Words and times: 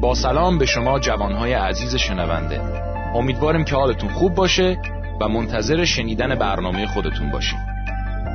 با 0.00 0.14
سلام 0.14 0.58
به 0.58 0.66
شما 0.66 0.98
جوانهای 0.98 1.52
عزیز 1.52 1.94
شنونده. 1.94 2.60
امیدواریم 3.14 3.64
که 3.64 3.76
حالتون 3.76 4.10
خوب 4.10 4.34
باشه 4.34 4.78
و 5.20 5.28
منتظر 5.28 5.84
شنیدن 5.84 6.34
برنامه 6.34 6.86
خودتون 6.86 7.30
باشیم 7.30 7.58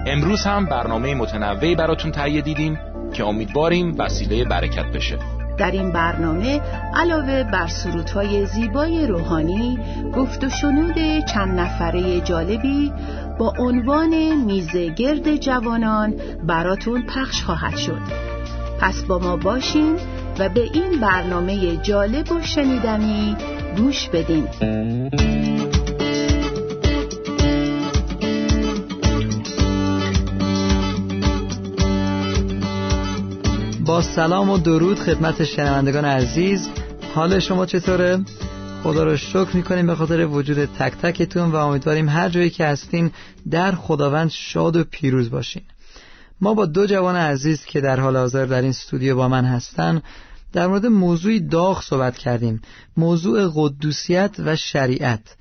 امروز 0.08 0.44
هم 0.44 0.66
برنامه 0.66 1.16
متنوعی 1.16 1.76
براتون 1.76 2.12
تهیه 2.12 2.42
دیدیم 2.42 2.80
که 3.14 3.24
امیدواریم 3.24 3.96
وسیله 3.98 4.46
برکت 4.46 4.86
بشه. 4.86 5.18
در 5.58 5.72
این 5.72 5.92
برنامه 5.92 6.62
علاوه 6.96 7.44
بر 7.44 7.68
سرودهای 7.68 8.46
زیبای 8.46 9.08
روحانی 9.08 9.80
گفت 10.16 10.44
و 10.44 10.50
شنود 10.50 11.26
چند 11.34 11.60
نفره 11.60 12.22
جالبی 12.22 12.94
با 13.40 13.54
عنوان 13.60 14.36
میزه 14.46 14.90
گرد 14.90 15.36
جوانان 15.36 16.14
براتون 16.48 17.02
پخش 17.02 17.44
خواهد 17.44 17.78
شد. 17.78 18.02
پس 18.80 19.02
با 19.02 19.20
ما 19.20 19.36
باشین 19.38 19.98
و 20.40 20.50
به 20.50 20.70
این 20.74 21.00
برنامه 21.00 21.78
جالب 21.78 22.32
و 22.32 22.42
شنیدنی 22.42 23.36
گوش 23.78 24.10
بدین. 24.10 24.48
با 33.86 34.02
سلام 34.02 34.50
و 34.50 34.58
درود 34.58 35.00
خدمت 35.00 35.44
شنوندگان 35.44 36.06
عزیز. 36.06 36.70
حال 37.16 37.40
شما 37.40 37.66
چطوره؟ 37.66 38.20
خدا 38.84 39.04
رو 39.04 39.18
شکر 39.18 39.50
می‌کنیم 39.54 39.88
به 39.88 39.96
خاطر 39.96 40.26
وجود 40.26 40.66
تک 40.66 40.94
تکتون 40.94 41.52
و 41.52 41.56
امیدواریم 41.56 42.10
هر 42.10 42.30
جایی 42.30 42.50
که 42.50 42.66
هستین 42.66 43.12
در 43.52 43.72
خداوند 43.72 44.30
شاد 44.30 44.76
و 44.76 44.84
پیروز 44.84 45.30
باشین. 45.30 45.62
ما 46.42 46.54
با 46.54 46.66
دو 46.66 46.86
جوان 46.86 47.16
عزیز 47.16 47.66
که 47.66 47.82
در 47.82 48.00
حال 48.00 48.18
حاضر 48.18 48.46
در 48.46 48.62
این 48.62 48.70
استودیو 48.70 49.16
با 49.16 49.28
من 49.28 49.46
هستن 49.46 50.02
در 50.54 50.68
مورد 50.68 50.86
موضوعی 50.86 51.40
داغ 51.40 51.84
صحبت 51.84 52.18
کردیم. 52.18 52.62
موضوع 52.98 53.52
قدوسیت 53.56 54.36
و 54.40 54.56
شریعت. 54.56 55.36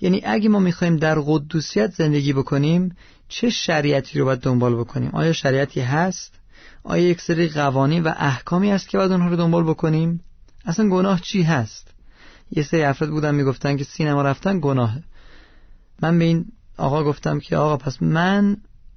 یعنی 0.00 0.22
اگه 0.24 0.48
ما 0.48 0.58
می‌خوایم 0.58 0.96
در 0.96 1.18
قدوسیت 1.20 1.94
زندگی 1.94 2.32
بکنیم 2.32 2.96
چه 3.28 3.50
شریعتی 3.50 4.18
رو 4.18 4.24
باید 4.24 4.40
دنبال 4.40 4.76
بکنیم؟ 4.76 5.10
آیا 5.12 5.32
شریعتی 5.32 5.80
هست؟ 5.80 6.32
آیا 6.82 7.08
یک 7.08 7.20
سری 7.20 7.48
قوانین 7.48 8.02
و 8.02 8.12
احکامی 8.16 8.70
هست 8.70 8.88
که 8.88 8.98
باید 8.98 9.12
اونها 9.12 9.28
رو 9.28 9.36
دنبال 9.36 9.64
بکنیم؟ 9.64 10.20
اصلا 10.64 10.88
گناه 10.88 11.20
چی 11.20 11.42
هست؟ 11.42 11.88
یه 12.50 12.62
سری 12.62 12.82
افراد 12.82 13.10
بودن 13.10 13.34
می‌گفتن 13.34 13.76
که 13.76 13.84
سینما 13.84 14.22
رفتن 14.22 14.60
گناهه 14.60 15.02
من 16.02 16.18
به 16.18 16.24
این 16.24 16.44
آقا 16.76 17.04
گفتم 17.04 17.40
که 17.40 17.56
آقا 17.56 17.76
پس 17.76 18.02
من 18.02 18.56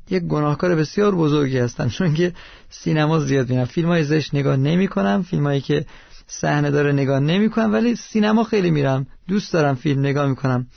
یک 0.09 0.23
گناهکار 0.23 0.75
بسیار 0.75 1.15
بزرگی 1.15 1.57
هستم 1.57 1.89
چون 1.89 2.13
که 2.13 2.33
سینما 2.69 3.19
زیاد 3.19 3.49
میرم 3.49 3.65
فیلم 3.65 3.87
های 3.87 4.03
زشت 4.03 4.35
نگاه 4.35 4.55
نمی 4.55 4.87
کنم 4.87 5.23
فیلم 5.23 5.43
هایی 5.43 5.61
که 5.61 5.85
صحنه 6.27 6.71
داره 6.71 6.91
نگاه 6.91 7.19
نمی 7.19 7.49
کنم 7.49 7.73
ولی 7.73 7.95
سینما 7.95 8.43
خیلی 8.43 8.71
میرم. 8.71 9.07
دوست 9.27 9.53
دارم 9.53 9.75
فیلم 9.75 9.99
نگاه 9.99 10.27
می‌کنم. 10.27 10.67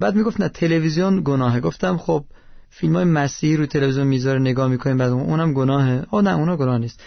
بعد 0.00 0.14
می‌گفت 0.14 0.40
نه 0.40 0.48
تلویزیون 0.48 1.22
گناهه. 1.24 1.60
گفتم 1.60 1.96
خب 1.96 2.24
فیلم 2.70 2.96
های 2.96 3.04
مسیحی 3.04 3.56
رو 3.56 3.66
تلویزیون 3.66 4.06
می‌ذاره 4.06 4.38
نگاه 4.40 4.68
می‌کنیم 4.68 4.96
بعد 4.96 5.10
اونم 5.10 5.52
گناهه. 5.52 6.06
آه 6.10 6.22
نه 6.22 6.36
اونا 6.36 6.56
گناه 6.56 6.78
نیست. 6.78 7.00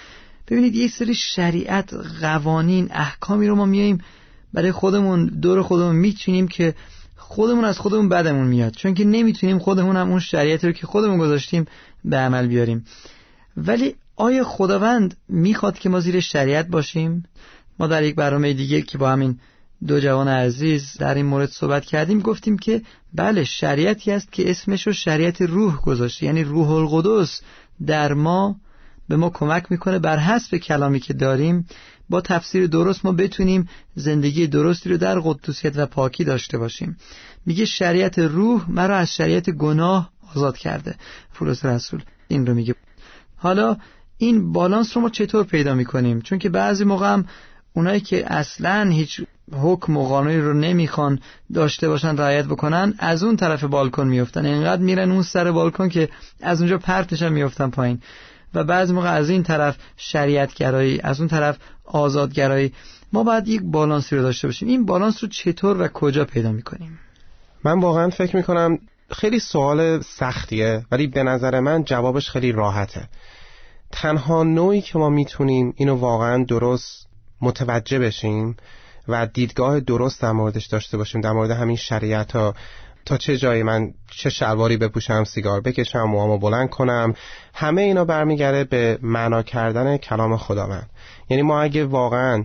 ببینید 0.48 0.76
یه 0.76 0.88
سری 0.88 1.14
شریعت 1.16 1.94
قوانین 2.22 2.88
احکامی 2.92 3.48
رو 3.48 3.56
ما 3.56 3.66
میاییم 3.66 3.98
برای 4.54 4.72
خودمون 4.72 5.26
دور 5.26 5.62
خودمون 5.62 5.96
میچینیم 5.96 6.48
که 6.48 6.76
خودمون 7.32 7.66
از 7.66 7.80
خودمون 7.80 8.10
بدمون 8.10 8.48
میاد. 8.48 8.74
چون 8.74 8.94
که 8.94 9.06
نمی‌تونیم 9.06 9.60
خودمون 9.60 9.96
هم 9.96 10.10
اون 10.10 10.20
شریعتی 10.20 10.68
رو 10.68 10.74
که 10.74 10.88
خودمون 10.88 11.18
گذاشتیم 11.18 11.66
به 12.06 12.18
عمل 12.18 12.48
بیاریم. 12.48 12.86
ولی 13.58 13.96
آیا 14.16 14.44
خداوند 14.44 15.18
می‌خواد 15.28 15.80
که 15.80 15.90
ما 15.90 16.00
زیر 16.00 16.20
شریعت 16.20 16.68
باشیم؟ 16.68 17.24
ما 17.80 17.88
در 17.88 18.04
یک 18.04 18.16
برنامه 18.16 18.54
دیگه 18.54 18.82
که 18.82 18.98
با 18.98 19.10
همین 19.10 19.40
دو 19.88 20.00
جوان 20.00 20.28
عزیز 20.28 20.98
در 21.00 21.16
این 21.16 21.26
مورد 21.26 21.50
صحبت 21.50 21.86
کردیم 21.86 22.20
گفتیم 22.20 22.58
که 22.58 22.82
بله 23.14 23.44
شریعتی 23.44 24.12
است 24.12 24.32
که 24.32 24.52
اسمش 24.52 24.88
رو 24.88 24.94
شریعت 24.94 25.42
روح 25.42 25.82
گذاشته. 25.82 26.26
یعنی 26.26 26.44
روح 26.44 26.72
القدس 26.72 27.42
در 27.86 28.14
ما 28.14 28.56
به 29.10 29.16
ما 29.16 29.30
کمک 29.30 29.72
می‌کنه 29.72 30.00
بر 30.00 30.18
حسب 30.18 30.58
کلامی 30.58 31.00
که 31.00 31.14
داریم. 31.14 31.66
با 32.10 32.22
تفسیر 32.22 32.68
درست 32.68 33.06
ما 33.06 33.12
بتونیم 33.12 33.70
زندگی 33.96 34.48
درستی 34.48 34.90
رو 34.90 34.98
در 34.98 35.20
قدوسیت 35.20 35.78
و 35.78 35.86
پاکی 35.86 36.24
داشته 36.24 36.58
باشیم. 36.58 36.98
میگه 37.46 37.66
شریعت 37.66 38.20
روح 38.20 38.72
مرا 38.72 38.98
از 38.98 39.14
شریعت 39.16 39.50
گناه 39.50 40.10
آزاد 40.36 40.58
کرده. 40.58 40.96
پولس 41.34 41.66
رسول 41.66 42.04
این 42.28 42.48
رو 42.48 42.54
میگه. 42.54 42.76
حالا 43.38 43.78
این 44.18 44.52
بالانس 44.52 44.98
رو 44.98 45.02
ما 45.02 45.10
چطور 45.10 45.44
پیدا 45.44 45.76
می‌کنیم؟ 45.76 46.22
چون 46.22 46.40
که 46.40 46.50
بعضی 46.50 46.84
موقع 46.84 47.14
هم 47.14 47.26
اونایی 47.74 48.00
که 48.00 48.34
اصلا 48.34 48.90
هیچ 48.90 49.22
حکم 49.52 49.98
و 49.98 50.08
قانونی 50.08 50.38
رو 50.38 50.54
نمی‌خوان 50.54 51.20
داشته 51.54 51.88
باشن 51.88 52.18
رعایت 52.18 52.46
بکنن 52.46 52.94
از 53.00 53.24
اون 53.24 53.36
طرف 53.36 53.64
بالکن 53.64 54.08
میفتن 54.08 54.46
اینقدر 54.46 54.82
میرن 54.82 55.12
اون 55.12 55.22
سر 55.22 55.52
بالکن 55.52 55.90
که 55.90 56.10
از 56.42 56.62
اونجا 56.62 56.78
پرتشن 56.78 57.30
میفتن 57.30 57.70
پایین. 57.70 58.02
و 58.54 58.64
بعض 58.64 58.92
موقع 58.92 59.12
از 59.12 59.30
این 59.30 59.44
طرف 59.44 59.78
شریعتگرایی 59.98 61.02
از 61.02 61.20
اون 61.20 61.30
طرف 61.30 61.58
آزادگرایی. 61.86 62.74
ما 63.14 63.24
باید 63.24 63.48
یک 63.48 63.62
بالانسی 63.64 64.16
رو 64.16 64.22
داشته 64.22 64.48
باشیم. 64.48 64.68
این 64.68 64.86
بالانس 64.86 65.24
رو 65.24 65.30
چطور 65.30 65.82
و 65.82 65.88
کجا 65.88 66.26
پیدا 66.26 66.52
می‌کنیم؟ 66.52 67.00
من 67.64 67.80
واقعا 67.80 68.10
فکر 68.10 68.36
می‌کنم 68.36 68.80
خیلی 69.12 69.40
سوال 69.40 70.02
سختیه 70.02 70.86
ولی 70.92 71.08
به 71.08 71.24
نظر 71.24 71.60
من 71.60 71.84
جوابش 71.84 72.30
خیلی 72.30 72.52
راحته. 72.52 73.10
تنها 73.92 74.44
نوعی 74.44 74.82
که 74.82 74.98
ما 74.98 75.10
می‌تونیم 75.10 75.74
اینو 75.78 75.96
واقعا 75.96 76.44
درست 76.44 77.08
متوجه 77.42 78.00
بشیم 78.00 78.58
و 79.08 79.26
دیدگاه 79.26 79.80
درست 79.80 80.22
در 80.22 80.32
موردش 80.32 80.66
داشته 80.66 80.98
باشیم 80.98 81.22
در 81.22 81.32
مورد 81.32 81.52
همین 81.52 81.76
شریعت 81.76 82.32
ها 82.32 82.56
تا 83.10 83.18
چه 83.18 83.38
جایی 83.38 83.64
من 83.64 83.94
چه 84.12 84.30
شلواری 84.30 84.78
بپوشم 84.78 85.24
سیگار 85.24 85.62
بکشم 85.62 86.04
موامو 86.04 86.38
بلند 86.38 86.70
کنم 86.70 87.14
همه 87.54 87.82
اینا 87.82 88.06
برمیگرده 88.06 88.64
به 88.64 89.00
معنا 89.02 89.44
کردن 89.44 89.98
کلام 89.98 90.38
خداوند. 90.38 90.90
یعنی 91.30 91.44
ما 91.44 91.62
اگه 91.62 91.86
واقعا 91.86 92.44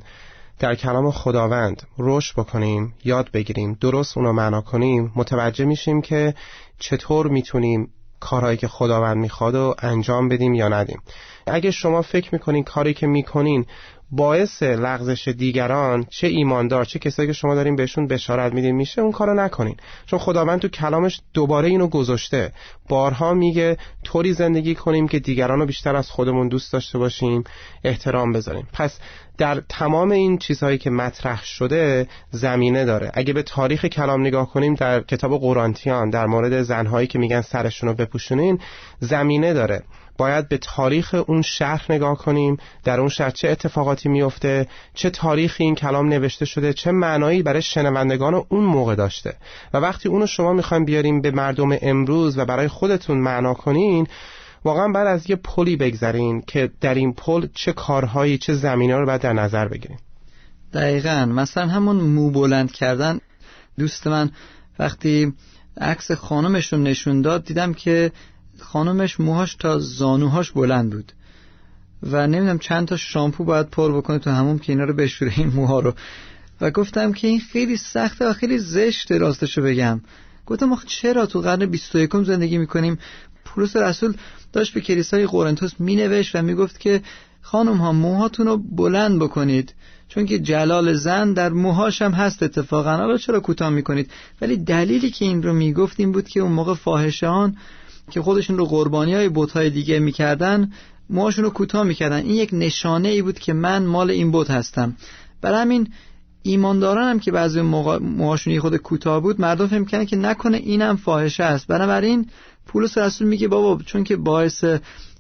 در 0.59 0.75
کلام 0.75 1.11
خداوند 1.11 1.83
رشد 1.99 2.35
بکنیم 2.37 2.95
یاد 3.05 3.31
بگیریم 3.31 3.79
درست 3.81 4.17
اونو 4.17 4.33
معنا 4.33 4.61
کنیم 4.61 5.13
متوجه 5.17 5.65
میشیم 5.65 6.03
که 6.03 6.35
چطور 6.79 7.29
می‌تونیم 7.29 7.91
کارهایی 8.25 8.57
که 8.57 8.69
خداوند 8.69 9.17
می‌خواد 9.17 9.55
و 9.55 9.75
انجام 9.79 10.29
بدیم 10.29 10.55
یا 10.55 10.69
ندیم. 10.69 11.03
اگه 11.47 11.71
شما 11.71 12.03
فکر 12.03 12.29
می‌کنین 12.33 12.65
کاری 12.65 12.95
که 12.95 13.07
می‌کنین 13.07 13.67
باعث 14.11 14.63
لغزش 14.63 15.29
دیگران 15.29 16.07
چه 16.11 16.27
ایماندار 16.27 16.85
چه 16.85 16.99
کسایی 16.99 17.27
که 17.27 17.33
شما 17.33 17.55
دارین 17.55 17.77
بهشون 17.77 18.07
بشارت 18.07 18.53
میدین 18.53 18.75
میشه 18.75 19.03
اون 19.03 19.13
کارو 19.13 19.35
نکنین. 19.35 19.77
چون 20.07 20.19
خداوند 20.19 20.61
تو 20.61 20.69
کلامش 20.69 21.21
دوباره 21.35 21.69
اینو 21.69 21.87
گذاشته. 21.87 22.53
بارها 22.89 23.35
میگه 23.35 23.77
طوری 24.05 24.33
زندگی 24.33 24.75
کنیم 24.75 25.09
که 25.09 25.19
دیگران 25.19 25.61
رو 25.61 25.67
بیشتر 25.67 25.97
از 25.97 26.11
خودمون 26.11 26.49
دوست 26.49 26.73
داشته 26.73 26.99
باشیم 26.99 27.45
احترام 27.85 28.33
بذاریم. 28.33 28.69
پس 28.73 28.99
در 29.39 29.63
تمام 29.69 30.11
این 30.11 30.39
چیزهایی 30.39 30.79
که 30.79 30.91
مطرح 30.91 31.45
شده 31.45 32.09
زمینه 32.31 32.85
داره. 32.85 33.11
اگه 33.15 33.33
به 33.33 33.43
تاریخ 33.43 33.87
کلام 33.87 34.21
نگاه 34.21 34.51
کنیم 34.51 34.75
در 34.75 35.01
کتاب 35.01 35.41
قرانتیان 35.41 36.11
در 36.11 36.27
مورد 36.27 36.63
زنهایی 36.63 37.07
که 37.07 37.19
میگن 37.19 37.41
سرشون 37.41 37.89
رو 37.89 37.95
بپوشونین 37.95 38.59
زمینه 39.01 39.53
داره. 39.53 39.83
باید 40.19 40.49
به 40.49 40.59
تاریخ 40.59 41.15
اون 41.27 41.43
شهر 41.43 41.87
نگاه 41.89 42.19
کنیم 42.19 42.57
در 42.85 43.01
اون 43.01 43.09
شهر 43.09 43.31
چه 43.31 43.49
اتفاقاتی 43.49 44.09
میفته 44.09 44.67
چه 44.95 45.11
تاریخی 45.11 45.65
این 45.65 45.75
کلام 45.75 46.09
نوشته 46.09 46.45
شده 46.45 46.73
چه 46.73 46.91
معنایی 46.93 47.43
برای 47.43 47.63
شنوندگان 47.63 48.35
اون 48.49 48.65
موقع 48.65 48.95
داشته. 48.95 49.37
و 49.75 49.79
وقتی 49.79 50.09
اونو 50.09 50.27
شما 50.27 50.53
می‌خوایم 50.53 50.85
بیاریم 50.85 51.21
به 51.21 51.31
مردم 51.31 51.79
امروز 51.83 52.39
و 52.39 52.45
برای 52.45 52.69
خودتون 52.69 53.19
معنا 53.19 53.55
کنین 53.55 54.07
واقعا 54.65 54.89
بعد 54.89 55.07
از 55.07 55.31
یه 55.31 55.37
پلی 55.37 55.77
بگذارین 55.77 56.43
که 56.47 56.71
در 56.81 56.95
این 56.95 57.13
پل 57.13 57.47
چه 57.55 57.73
کارهایی 57.73 58.39
چه 58.39 58.55
زمینه 58.55 58.97
رو 58.97 59.07
باید 59.07 59.21
در 59.21 59.33
نظر 59.33 59.69
بگیریم 59.69 59.99
دقیقا. 60.73 61.27
مثلا 61.27 61.67
همون 61.67 61.97
مو 61.97 62.31
بلند 62.31 62.73
کردن. 62.73 63.21
دوست 63.79 64.07
من 64.07 64.31
وقتی 64.79 65.33
عکس 65.81 66.13
خانمش 66.13 66.73
رو 66.73 66.79
نشون 66.79 67.23
داد 67.23 67.45
دیدم 67.45 67.75
که 67.75 68.13
خانمش 68.59 69.21
موهاش 69.21 69.55
تا 69.55 69.79
زانوهاش 69.79 70.51
بلند 70.51 70.93
بود. 70.93 71.13
و 72.03 72.27
نمی‌دونم 72.27 72.59
چند 72.59 72.89
تا 72.89 72.97
شامپو 72.97 73.45
باید 73.45 73.71
پر 73.71 73.97
بکنه 73.97 74.19
تو 74.19 74.31
همون 74.31 74.59
که 74.59 74.73
اینا 74.73 74.85
رو 74.85 74.95
بشوره 74.95 75.33
این 75.37 75.49
موها 75.49 75.81
رو. 75.81 75.95
و 76.61 76.71
گفتم 76.71 77.13
که 77.13 77.27
این 77.29 77.41
خیلی 77.41 77.77
سخته 77.77 78.29
و 78.29 78.33
خیلی 78.33 78.59
زشته 78.59 79.19
راستشو 79.19 79.63
بگم. 79.63 80.01
گفتم 80.47 80.73
آخه 80.73 80.87
چرا 80.87 81.27
تو 81.27 81.41
قرن 81.41 81.67
21 81.67 82.11
زندگی 82.25 82.59
می‌کنیم؟ 82.59 82.99
پولس 83.55 83.77
رسول 83.77 84.15
داشت 84.53 84.75
به 84.75 84.81
کلیسای 84.81 85.27
قرنتوس 85.27 85.73
مینوشت 85.79 86.37
و 86.37 86.43
می‌گفت 86.43 86.81
که 86.81 87.03
خانم 87.43 87.77
ها 87.77 87.93
موهاتون 87.93 88.47
رو 88.47 88.57
بلند 88.57 89.19
بکنید 89.19 89.75
چون 90.09 90.27
که 90.27 90.39
جلال 90.39 90.93
زن 90.95 91.33
در 91.33 91.53
موهاش 91.53 92.03
هم 92.03 92.13
هست 92.13 92.43
اتفاقا. 92.43 92.97
حالا 92.97 93.17
چرا 93.17 93.41
کوتاه 93.41 93.71
می‌کنید؟ 93.71 94.11
ولی 94.41 94.57
دلیلی 94.57 95.11
که 95.11 95.25
این 95.25 95.43
رو 95.43 95.53
می‌گفت 95.53 96.01
این 96.01 96.13
بود 96.13 96.29
که 96.29 96.41
اون 96.41 96.53
موقع 96.53 96.75
فاحشان 96.75 97.57
که 98.11 98.23
خودشون 98.23 98.59
رو 98.59 98.65
قربانی 98.65 99.15
های 99.15 99.29
بوت 99.29 99.53
های 99.53 99.71
دیگه 99.71 99.99
می‌کردن 99.99 100.73
موهاشون 101.11 101.45
رو 101.45 101.51
کوتاه 101.51 101.83
می‌کردن. 101.83 102.17
این 102.17 102.35
یک 102.35 102.51
نشانه 102.53 103.09
ای 103.09 103.23
بود 103.23 103.39
که 103.39 103.53
من 103.53 103.87
مال 103.87 104.11
این 104.11 104.31
بوت 104.31 104.51
هستم. 104.51 104.97
برای 105.41 105.61
همین 105.61 105.89
ایمانداران 106.43 107.11
هم 107.11 107.21
که 107.21 107.33
بعضی 107.33 107.61
موهاشون 107.61 108.59
خود 108.59 108.77
کوتاه 108.77 109.21
بود 109.21 109.41
مردم 109.41 109.67
فهم 109.67 109.85
کنه 109.85 110.07
که 110.07 110.17
نکنه 110.17 110.57
اینم 110.57 110.97
فاحشه 110.97 111.45
است. 111.45 111.67
بنابراین 111.67 112.27
پولس 112.67 112.99
رسول 112.99 113.29
میگه 113.29 113.49
بابا 113.49 113.83
چون 113.83 114.05
که 114.05 114.17
باعث 114.17 114.65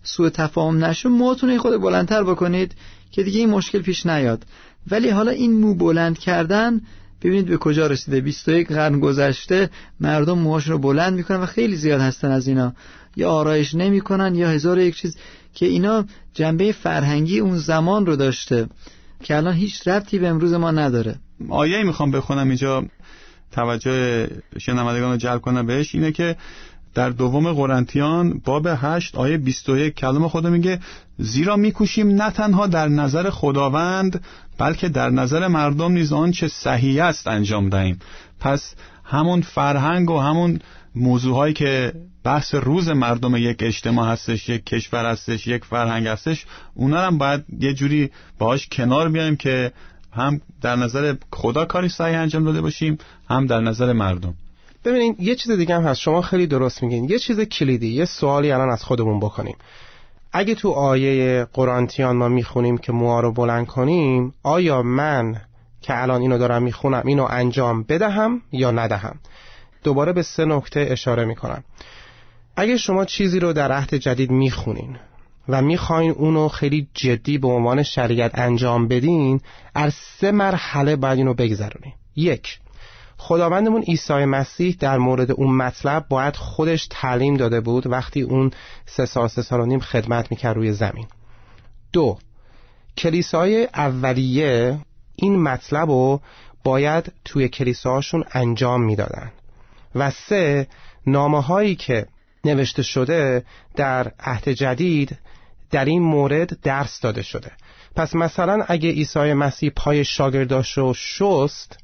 سوء 0.02 0.28
تفاهم 0.28 0.84
نشه 0.84 1.08
موتون 1.08 1.58
خود 1.58 1.80
بلندتر 1.80 2.22
بکنید 2.22 2.74
که 3.10 3.22
دیگه 3.22 3.38
این 3.38 3.50
مشکل 3.50 3.82
پیش 3.82 4.06
نیاد. 4.06 4.44
ولی 4.90 5.10
حالا 5.10 5.30
این 5.30 5.52
مو 5.52 5.74
بلند 5.74 6.18
کردن 6.18 6.80
ببینید 7.22 7.46
به 7.46 7.56
کجا 7.56 7.86
رسیده. 7.86 8.20
21 8.20 8.72
قرن 8.72 9.00
گذشته 9.00 9.70
مردم 10.00 10.38
موهاشون 10.38 10.72
رو 10.72 10.78
بلند 10.78 11.14
می‌کنن 11.14 11.40
و 11.40 11.46
خیلی 11.46 11.76
زیاد 11.76 12.00
هستن 12.00 12.30
از 12.30 12.48
اینا. 12.48 12.72
یا 13.16 13.30
آرایش 13.30 13.74
نمی‌کنن 13.74 14.34
یا 14.34 14.48
هزار 14.48 14.78
یک 14.78 14.96
چیز 14.96 15.16
که 15.54 15.66
اینا 15.66 16.04
جنبه 16.34 16.72
فرهنگی 16.72 17.38
اون 17.38 17.56
زمان 17.58 18.06
رو 18.06 18.16
داشته 18.16 18.68
که 19.22 19.36
الان 19.36 19.54
هیچ 19.54 19.88
ربطی 19.88 20.18
به 20.18 20.28
امروز 20.28 20.52
ما 20.52 20.70
نداره. 20.70 21.16
آیه 21.48 21.82
می‌خوام 21.82 22.10
بخونم 22.10 22.48
اینجا 22.48 22.84
توجه 23.52 24.28
شنوندگان 24.58 25.10
رو 25.10 25.16
جلب 25.16 25.40
کنم 25.40 25.66
بهش. 25.66 25.94
اینه 25.94 26.12
که 26.12 26.36
در 26.94 27.10
دوم 27.10 27.52
قرنتیان 27.52 28.40
باب 28.44 28.66
8 28.68 29.16
آیه 29.16 29.36
21 29.36 29.94
کلام 29.94 30.28
خدا 30.28 30.50
میگه 30.50 30.80
زیرا 31.18 31.56
میکوشیم 31.56 32.08
نه 32.08 32.30
تنها 32.30 32.66
در 32.66 32.88
نظر 32.88 33.30
خداوند 33.30 34.24
بلکه 34.58 34.88
در 34.88 35.10
نظر 35.10 35.48
مردم 35.48 35.92
نیز 35.92 36.12
آنچه 36.12 36.48
صحیح 36.48 37.04
است 37.04 37.28
انجام 37.28 37.68
دهیم. 37.68 37.98
پس 38.40 38.74
همون 39.04 39.40
فرهنگ 39.40 40.10
و 40.10 40.18
همون 40.18 40.58
موضوعهایی 40.94 41.54
که 41.54 41.92
بحث 42.24 42.54
روز 42.54 42.88
مردم 42.88 43.36
یک 43.36 43.56
اجتماع 43.60 44.12
هستش 44.12 44.48
یک 44.48 44.64
کشور 44.64 45.10
هستش 45.10 45.46
یک 45.46 45.64
فرهنگ 45.64 46.06
هستش 46.06 46.46
اونا 46.74 47.00
هم 47.00 47.18
باید 47.18 47.44
یه 47.60 47.74
جوری 47.74 48.10
باهاش 48.38 48.68
کنار 48.72 49.08
بیایم 49.08 49.36
که 49.36 49.72
هم 50.12 50.40
در 50.62 50.76
نظر 50.76 51.14
خدا 51.32 51.64
کاری 51.64 51.88
صحیح 51.88 52.18
انجام 52.18 52.44
داده 52.44 52.60
باشیم 52.60 52.98
هم 53.30 53.46
در 53.46 53.60
نظر 53.60 53.92
مردم. 53.92 54.34
ببینید 54.84 55.20
یه 55.20 55.34
چیز 55.34 55.50
دیگه 55.50 55.74
هم 55.74 55.82
هست. 55.82 56.00
شما 56.00 56.22
خیلی 56.22 56.46
درست 56.46 56.82
میگین. 56.82 57.04
یه 57.04 57.18
چیز 57.18 57.40
کلیدی 57.40 57.88
یه 57.88 58.04
سوالی 58.04 58.52
الان 58.52 58.70
از 58.70 58.84
خودمون 58.84 59.20
بکنیم. 59.20 59.56
اگه 60.32 60.54
تو 60.54 60.70
آیه 60.70 61.46
قرانتیان 61.52 62.16
ما 62.16 62.28
می‌خونیم 62.28 62.78
که 62.78 62.92
موها 62.92 63.20
رو 63.20 63.32
بلند 63.32 63.66
کنیم 63.66 64.34
آیا 64.42 64.82
من 64.82 65.40
که 65.80 66.02
الان 66.02 66.20
اینو 66.20 66.38
دارم 66.38 66.62
می‌خونم 66.62 67.02
اینو 67.06 67.26
انجام 67.30 67.82
بدهم 67.82 68.42
یا 68.52 68.70
ندهم؟ 68.70 69.18
دوباره 69.84 70.12
به 70.12 70.22
سه 70.22 70.44
نکته 70.44 70.86
اشاره 70.90 71.24
می‌کنم. 71.24 71.64
اگه 72.56 72.76
شما 72.76 73.04
چیزی 73.04 73.40
رو 73.40 73.52
در 73.52 73.72
عهد 73.72 73.94
جدید 73.94 74.30
می‌خونین 74.30 74.96
و 75.48 75.62
می‌خواین 75.62 76.10
اونو 76.10 76.48
خیلی 76.48 76.88
جدی 76.94 77.38
به 77.38 77.48
عنوان 77.48 77.82
شریعت 77.82 78.38
انجام 78.38 78.88
بدین 78.88 79.40
از 79.74 79.94
سه 79.94 80.30
مرحله 80.32 80.96
باید 80.96 81.18
اینو 81.18 81.34
بگذرونین. 81.34 81.92
یک 82.16 82.58
خداوندمون 83.26 83.82
عیسی 83.82 84.24
مسیح 84.24 84.76
در 84.80 84.98
مورد 84.98 85.30
اون 85.30 85.56
مطلب 85.56 86.06
باید 86.08 86.36
خودش 86.36 86.86
تعلیم 86.90 87.36
داده 87.36 87.60
بود 87.60 87.86
وقتی 87.86 88.22
اون 88.22 88.50
سه 88.86 89.06
سال 89.06 89.28
سه 89.28 89.42
سال 89.42 89.60
و 89.60 89.66
نیم 89.66 89.80
خدمت 89.80 90.30
می‌کرد 90.30 90.56
روی 90.56 90.72
زمین. 90.72 91.06
دو 91.92 92.18
کلیسای 92.96 93.64
اولیه 93.64 94.78
این 95.16 95.42
مطلب 95.42 95.90
رو 95.90 96.20
باید 96.64 97.12
توی 97.24 97.48
کلیساهاشون 97.48 98.24
انجام 98.32 98.82
می‌دادن. 98.82 99.32
و 99.94 100.10
سه 100.10 100.66
نامه 101.06 101.42
هایی 101.42 101.74
که 101.74 102.06
نوشته 102.44 102.82
شده 102.82 103.44
در 103.76 104.12
عهد 104.20 104.48
جدید 104.48 105.18
در 105.70 105.84
این 105.84 106.02
مورد 106.02 106.60
درس 106.60 107.00
داده 107.00 107.22
شده. 107.22 107.52
پس 107.96 108.14
مثلا 108.14 108.64
اگه 108.68 108.90
عیسی 108.90 109.32
مسیح 109.32 109.70
پای 109.76 110.04
شاگرداش 110.04 110.78
رو 110.78 110.94
شست 110.94 111.83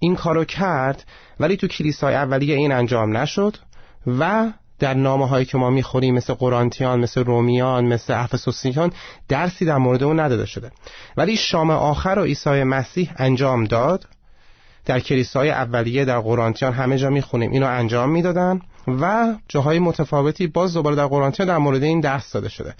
این 0.00 0.16
کارو 0.16 0.44
کرد 0.44 1.04
ولی 1.40 1.56
تو 1.56 1.66
کلیسای 1.66 2.14
اولیه 2.14 2.56
این 2.56 2.72
انجام 2.72 3.16
نشد 3.16 3.56
و 4.06 4.52
در 4.78 4.94
نامه 4.94 5.28
هایی 5.28 5.44
که 5.44 5.58
ما 5.58 5.70
می‌خوریم 5.70 6.14
مثل 6.14 6.34
قرانتیان 6.34 7.00
مثل 7.00 7.24
رومیان 7.24 7.84
مثل 7.84 8.14
افسوسیان 8.14 8.92
درسی 9.28 9.64
در 9.64 9.76
مورد 9.76 10.02
اون 10.02 10.20
نداده 10.20 10.46
شده. 10.46 10.70
ولی 11.16 11.36
شام 11.36 11.70
آخر 11.70 12.14
رو 12.14 12.22
عیسی 12.22 12.62
مسیح 12.62 13.10
انجام 13.16 13.64
داد. 13.64 14.06
در 14.84 15.00
کلیسای 15.00 15.50
اولیه 15.50 16.04
در 16.04 16.20
قرانتیان 16.20 16.72
همه 16.72 16.98
جا 16.98 17.10
می‌خونیم. 17.10 17.50
اینو 17.50 17.66
انجام 17.66 18.10
می‌دادن 18.10 18.60
و 19.00 19.34
جاهای 19.48 19.78
متفاوتی 19.78 20.46
باز 20.46 20.74
دوباره 20.74 20.96
در 20.96 21.06
قرانتیان 21.06 21.48
در 21.48 21.58
مورد 21.58 21.82
این 21.82 22.00
درس 22.00 22.32
داده 22.32 22.48
شده. 22.48 22.74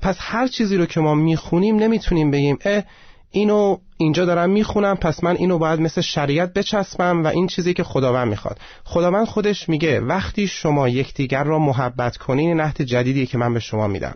پس 0.00 0.16
هر 0.20 0.46
چیزی 0.46 0.76
رو 0.76 0.86
که 0.86 1.00
ما 1.00 1.14
می‌خونیم 1.14 1.76
نمی‌تونیم 1.76 2.30
بگیم 2.30 2.58
اه 2.64 2.82
اینو 3.30 3.78
اینجا 3.96 4.24
دارم 4.24 4.50
می‌خونم 4.50 4.96
پس 4.96 5.24
من 5.24 5.36
اینو 5.36 5.58
باید 5.58 5.80
مثل 5.80 6.00
شریعت 6.00 6.52
بچسبم 6.52 7.24
و 7.24 7.26
این 7.26 7.46
چیزی 7.46 7.74
که 7.74 7.84
خداوند 7.84 8.28
می‌خواد. 8.28 8.58
خداوند 8.84 9.26
خودش 9.26 9.68
میگه 9.68 10.00
وقتی 10.00 10.46
شما 10.46 10.88
یکدیگر 10.88 11.44
را 11.44 11.58
محبت 11.58 12.16
کنین 12.16 12.60
نهت 12.60 12.82
جدیدی 12.82 13.26
که 13.26 13.38
من 13.38 13.54
به 13.54 13.60
شما 13.60 13.86
میدم. 13.86 14.14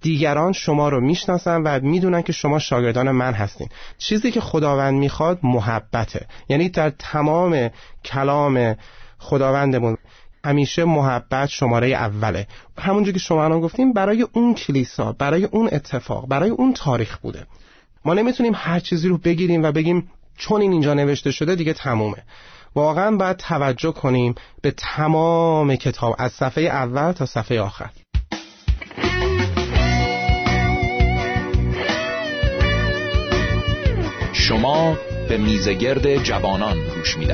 دیگران 0.00 0.52
شما 0.52 0.88
رو 0.88 1.00
می‌شناسن 1.00 1.62
و 1.62 1.80
می‌دونن 1.82 2.22
که 2.22 2.32
شما 2.32 2.58
شاگردان 2.58 3.10
من 3.10 3.32
هستین. 3.32 3.68
چیزی 3.98 4.30
که 4.30 4.40
خداوند 4.40 4.98
می‌خواد 4.98 5.38
محبته. 5.42 6.26
یعنی 6.48 6.68
در 6.68 6.90
تمام 6.90 7.70
کلام 8.04 8.76
خداوندمون 9.18 9.96
همیشه 10.44 10.84
محبت 10.84 11.48
شماره 11.48 11.88
اوله. 11.88 12.46
همونجور 12.78 13.12
که 13.12 13.18
شما 13.18 13.44
الان 13.44 13.60
گفتیم 13.60 13.92
برای 13.92 14.26
اون 14.32 14.54
کلیسا 14.54 15.12
برای 15.12 15.44
اون 15.44 15.68
اتفاق 15.72 16.28
برای 16.28 16.50
اون 16.50 16.72
تاریخ 16.72 17.18
بوده. 17.18 17.46
ما 18.04 18.14
نمی‌تونیم 18.14 18.52
هر 18.56 18.80
چیزی 18.80 19.08
رو 19.08 19.18
بگیریم 19.18 19.62
و 19.62 19.72
بگیم 19.72 20.10
چون 20.36 20.60
این 20.60 20.72
اینجا 20.72 20.94
نوشته 20.94 21.30
شده 21.30 21.54
دیگه 21.54 21.72
تمومه. 21.72 22.22
واقعا 22.74 23.16
باید 23.16 23.36
توجه 23.36 23.92
کنیم 23.92 24.34
به 24.62 24.70
تمام 24.70 25.76
کتاب 25.76 26.16
از 26.18 26.32
صفحه 26.32 26.64
اول 26.64 27.12
تا 27.12 27.26
صفحه 27.26 27.60
آخر. 27.60 27.90
شما 34.32 34.96
به 35.28 35.38
میزگرد 35.38 36.22
جوانان 36.22 36.76
گوش 36.88 37.16
می 37.16 37.26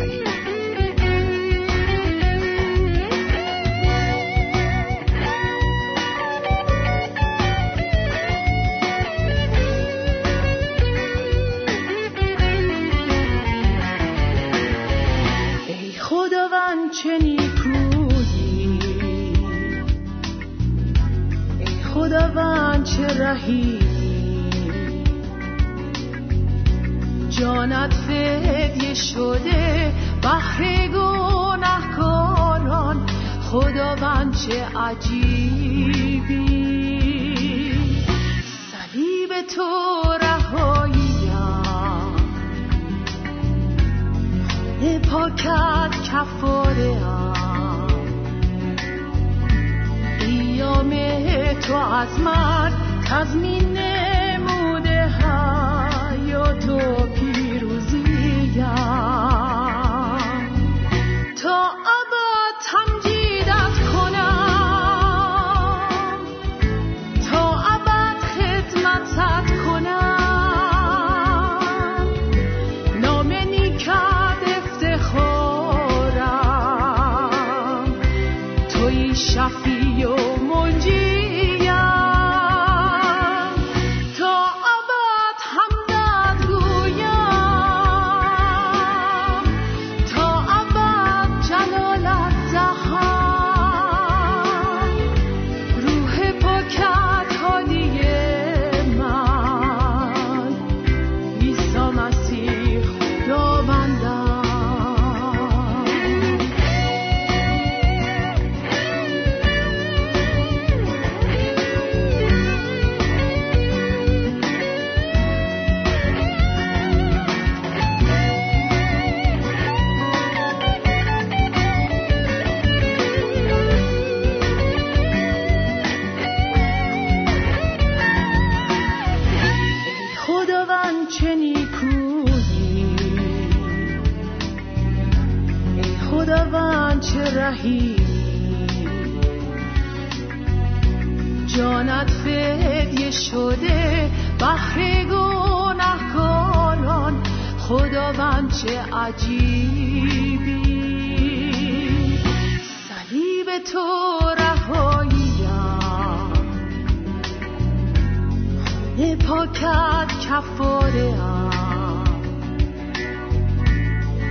پاکت 158.96 160.08
کفاره 160.28 161.14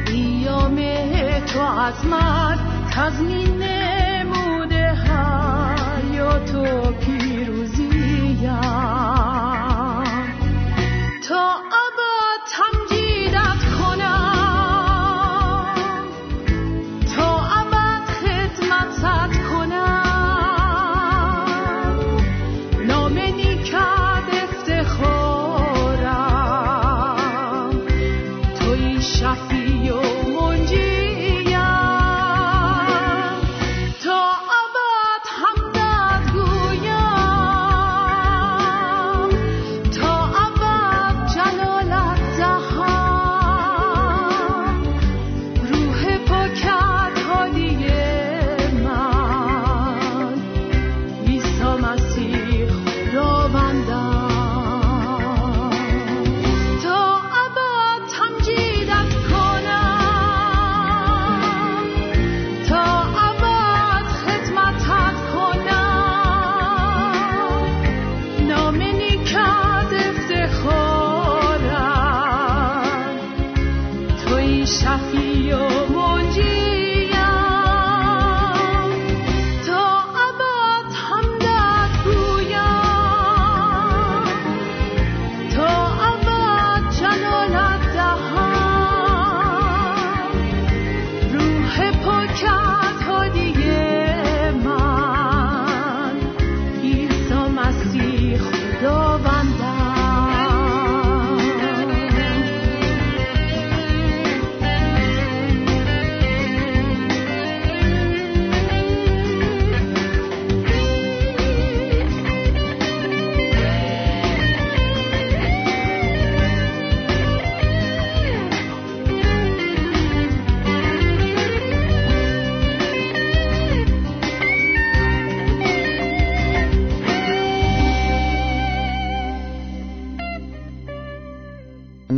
ایام 0.08 0.76
تو 1.46 1.60
از 1.60 2.06
من 2.06 2.58
تزمین 2.92 3.64
نموده 3.64 4.92
حیات 4.92 6.56
و 6.56 6.92
پیروزیم 6.92 8.16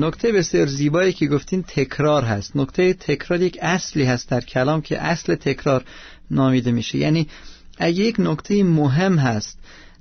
نکته 0.07 0.31
بسیار 0.31 0.67
زیبایی 0.67 1.13
که 1.13 1.27
گفتین 1.27 1.63
تکرار 1.63 2.23
هست. 2.23 2.55
نکته 2.55 2.93
تکرار 2.93 3.41
یک 3.41 3.57
اصلی 3.61 4.03
هست 4.03 4.29
در 4.29 4.41
کلام 4.41 4.81
که 4.81 5.01
اصل 5.01 5.35
تکرار 5.35 5.83
نامیده 6.31 6.71
میشه. 6.71 6.97
یعنی 6.97 7.27
اگه 7.77 8.03
یک 8.03 8.15
نکته 8.19 8.63
مهم 8.63 9.17
هست 9.17 9.59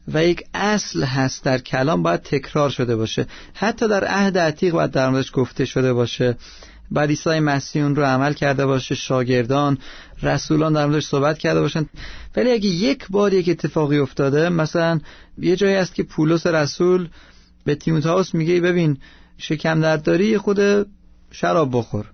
و 0.09 0.25
یک 0.25 0.45
اصل 0.55 1.05
هست 1.05 1.45
در 1.45 1.59
کلام 1.59 2.03
باید 2.03 2.23
تکرار 2.23 2.71
شده 2.71 2.97
باشه. 2.97 3.27
حتی 3.55 3.89
در 3.89 4.05
عهد 4.05 4.39
عتیق 4.39 4.73
باید 4.73 4.91
در 4.91 5.11
موردش 5.11 5.31
گفته 5.35 5.65
شده 5.65 5.93
باشه. 5.93 6.37
بعد 6.91 7.09
عیسی 7.09 7.41
مسیح 7.41 7.83
اون 7.83 7.97
رو 7.97 8.05
عمل 8.05 8.33
کرده 8.33 8.67
باشه 8.67 8.95
شاگردان 8.95 9.79
رسولان 10.23 10.73
در 10.73 10.87
موردش 10.87 11.07
صحبت 11.07 11.39
کرده 11.39 11.61
باشن. 11.61 11.87
ولی 12.37 12.51
اگه 12.51 12.69
یک 12.69 13.07
بار 13.11 13.35
یک 13.35 13.49
اتفاقی 13.49 13.99
افتاده 13.99 14.49
مثلا 14.49 15.01
یه 15.39 15.57
جایی 15.57 15.75
هست 15.75 15.95
که 15.95 16.03
پولس 16.03 16.47
رسول 16.47 17.09
به 17.65 17.75
تیموتائوس 17.75 18.35
میگه 18.35 18.61
ببین 18.61 18.99
شکم 19.39 19.81
درد 19.81 20.03
داری 20.03 20.39
خود 20.39 20.87
شراب 21.31 21.69
بخور. 21.73 22.07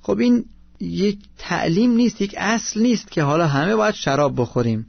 خب 0.00 0.18
این 0.18 0.44
یک 0.80 1.18
تعلیم 1.38 1.90
نیست 1.90 2.20
یک 2.20 2.34
اصل 2.38 2.82
نیست 2.82 3.10
که 3.10 3.22
حالا 3.22 3.46
همه 3.46 3.76
باید 3.76 3.94
شراب 3.94 4.40
بخوریم. 4.40 4.86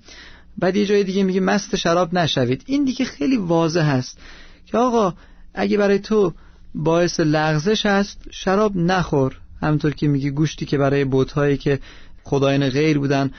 بعد 0.58 0.75
یه 0.75 0.86
جای 0.86 1.03
دیگه 1.03 1.24
میگه 1.24 1.39
مست 1.39 1.75
شراب 1.75 2.13
نشوید. 2.13 2.63
این 2.65 2.86
دیگه 2.86 3.05
خیلی 3.05 3.38
واضح 3.38 3.82
هست 3.82 4.17
که 4.65 4.77
آقا 4.77 5.13
اگه 5.53 5.77
برای 5.77 6.00
تو 6.00 6.34
باعث 6.75 7.20
لغزش 7.20 7.86
هست 7.86 8.17
شراب 8.32 8.77
نخور. 8.77 9.38
همونطور 9.62 9.94
که 9.94 10.08
میگه 10.08 10.29
گوشتی 10.29 10.65
که 10.65 10.77
برای 10.77 11.05
بوتهایی 11.05 11.58
که 11.58 11.79
خدایان 12.24 12.70
غیر 12.70 13.00
بودن 13.00 13.32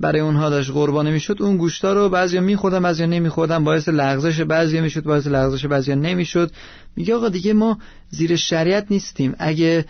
برای 0.00 0.20
اونها 0.20 0.50
داشت 0.50 0.70
قربانی 0.70 1.10
می‌شد 1.10 1.36
اون 1.40 1.56
گوشتا 1.56 1.92
رو 1.92 2.08
بعضیا 2.08 2.40
میخوردن 2.40 2.82
بعضیا 2.82 3.06
نمیخوردن. 3.06 3.64
باعث 3.64 3.88
لغزش 3.88 4.40
بعضیا 4.40 4.82
می‌شد 4.82 5.02
باعث 5.02 5.26
لغزش 5.26 5.66
بعضیا 5.66 5.94
نمی‌شد. 5.94 6.50
میگه 6.96 7.14
آقا 7.14 7.28
دیگه 7.28 7.52
ما 7.52 7.78
زیر 8.10 8.36
شریعت 8.36 8.86
نیستیم. 8.90 9.34
اگه 9.38 9.84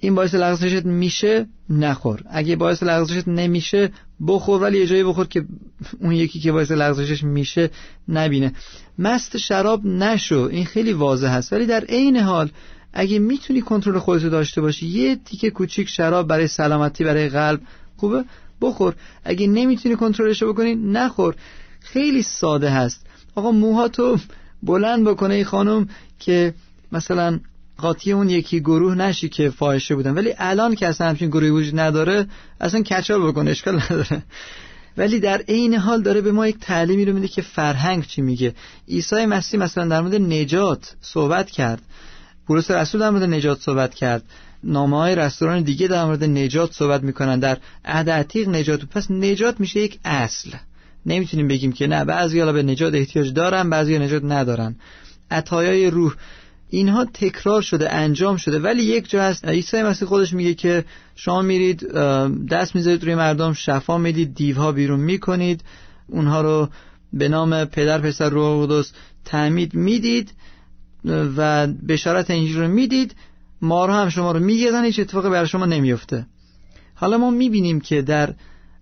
این 0.00 0.14
باعث 0.14 0.34
لغزشت 0.34 0.84
میشه 0.84 1.46
نخور. 1.70 2.22
اگه 2.30 2.56
باعث 2.56 2.82
لغزشت 2.82 3.28
نمیشه 3.28 3.90
بخور. 4.26 4.62
ولی 4.62 4.78
یه 4.78 4.86
جایی 4.86 5.04
بخور 5.04 5.26
که 5.26 5.44
اون 6.00 6.12
یکی 6.12 6.40
که 6.40 6.52
باعث 6.52 6.70
لغزشش 6.70 7.24
میشه 7.24 7.70
نبینه. 8.08 8.52
مست 8.98 9.36
شراب 9.36 9.86
نشو. 9.86 10.48
این 10.52 10.64
خیلی 10.64 10.92
واضح 10.92 11.28
هست 11.28 11.52
ولی 11.52 11.66
در 11.66 11.84
عین 11.84 12.16
حال 12.16 12.50
اگه 12.92 13.18
می‌تونی 13.18 13.60
کنترل 13.60 13.98
خودتو 13.98 14.28
داشته 14.28 14.60
باشی 14.60 14.86
یه 14.86 15.16
تیکه 15.16 15.50
کوچیک 15.50 15.88
شراب 15.88 16.28
برای 16.28 16.48
سلامتی 16.48 17.04
برای 17.04 17.28
قلب 17.28 17.60
خوبه 17.96 18.24
بخور. 18.60 18.94
اگه 19.24 19.46
نمی‌تونی 19.46 19.96
کنترلش 19.96 20.42
بکنی 20.42 20.74
نخور. 20.74 21.34
خیلی 21.80 22.22
ساده 22.22 22.70
هست. 22.70 23.06
آقا 23.34 23.50
موهاتو 23.50 24.18
بلند 24.62 25.08
بکنه 25.08 25.34
ای 25.34 25.44
خانم 25.44 25.88
که 26.18 26.54
مثلا 26.92 27.40
قاطی 27.78 28.12
اون 28.12 28.30
یکی 28.30 28.60
گروه 28.60 28.94
نشی 28.94 29.28
که 29.28 29.50
فاحشه 29.50 29.94
بودن. 29.94 30.14
ولی 30.14 30.34
الان 30.38 30.74
که 30.74 30.86
اصلا 30.86 31.08
همچین 31.08 31.28
گروهی 31.28 31.50
وجود 31.50 31.80
نداره 31.80 32.26
اصلا 32.60 32.82
کچال 32.82 33.28
بکنه 33.28 33.50
اشکال 33.50 33.80
نداره. 33.80 34.22
ولی 34.96 35.20
در 35.20 35.38
عین 35.48 35.74
حال 35.74 36.02
داره 36.02 36.20
به 36.20 36.32
ما 36.32 36.48
یک 36.48 36.58
تعلیمی 36.60 37.04
رو 37.04 37.12
میده 37.12 37.28
که 37.28 37.42
فرهنگ 37.42 38.06
چی 38.06 38.22
میگه. 38.22 38.54
عیسی 38.88 39.26
مسیح 39.26 39.60
مثلا 39.60 39.88
در 39.88 40.00
مورد 40.00 40.14
نجات 40.14 40.94
صحبت 41.00 41.50
کرد. 41.50 41.82
پولس 42.46 42.70
رسول 42.70 43.00
در 43.00 43.10
مورد 43.10 43.22
نجات 43.22 43.60
صحبت 43.60 43.94
کرد. 43.94 44.22
نامه 44.64 44.96
های 44.96 45.14
رستوران 45.14 45.62
دیگه 45.62 45.88
در 45.88 46.04
مورد 46.04 46.24
نجات 46.24 46.72
صحبت 46.72 47.02
می‌کنن. 47.02 47.38
در 47.38 47.58
عهد 47.84 48.10
عتیق 48.10 48.48
نجات 48.48 48.84
پس 48.84 49.10
نجات 49.10 49.60
میشه 49.60 49.80
یک 49.80 49.98
اصل. 50.04 50.50
نمی‌تونیم 51.06 51.48
بگیم 51.48 51.72
که 51.72 51.86
نه. 51.86 52.04
بعضی 52.04 52.38
حالا 52.40 52.52
به 52.52 52.62
نجات 52.62 52.94
احتیاج 52.94 53.32
دارن 53.32 53.70
بعضی 53.70 53.98
نجات 53.98 54.24
ندارن. 54.24 54.76
عطایای 55.30 55.90
روح 55.90 56.14
اینها 56.70 57.04
تکرار 57.04 57.62
شده 57.62 57.94
انجام 57.94 58.36
شده. 58.36 58.58
ولی 58.58 58.82
یک 58.82 59.10
جا 59.10 59.22
هست. 59.22 59.44
عیسی 59.44 59.82
مسیح 59.82 60.08
خودش 60.08 60.32
میگه 60.32 60.54
که 60.54 60.84
شما 61.16 61.42
میرید 61.42 61.92
دست 62.50 62.74
می‌ذارید 62.74 63.04
روی 63.04 63.14
مردم 63.14 63.52
شفا 63.52 63.98
می‌دید 63.98 64.34
دیوها 64.34 64.72
بیرون 64.72 65.00
می‌کنید. 65.00 65.60
اونها 66.06 66.40
رو 66.40 66.68
به 67.12 67.28
نام 67.28 67.64
پدر 67.64 67.98
پسر 67.98 68.28
روح 68.28 68.66
قدس 68.66 68.92
تعمید 69.24 69.74
می‌دید 69.74 70.32
و 71.36 71.66
بشارت 71.66 72.30
انجیل 72.30 72.58
رو 72.58 72.68
می‌دید. 72.68 73.14
ما 73.62 73.86
رو 73.86 73.92
هم 73.92 74.08
شما 74.08 74.32
رو 74.32 74.40
می‌گیرن 74.40 74.84
هیچ 74.84 75.00
اتفاقی 75.00 75.30
برای 75.30 75.48
شما 75.48 75.66
نمیفته 75.66 76.26
حالا 76.94 77.18
ما 77.18 77.30
می‌بینیم 77.30 77.80
که 77.80 78.02
در 78.02 78.34